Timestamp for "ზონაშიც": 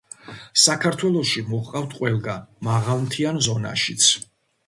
3.49-4.09